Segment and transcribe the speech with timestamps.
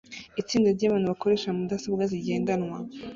[0.41, 2.77] Itsinda ryabantu bakoresha mudasobwa zigendanwa